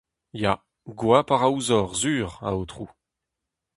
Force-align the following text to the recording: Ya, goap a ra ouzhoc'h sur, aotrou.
Ya, 0.41 0.53
goap 0.99 1.27
a 1.35 1.37
ra 1.37 1.47
ouzhoc'h 1.53 1.95
sur, 2.01 2.27
aotrou. 2.47 2.87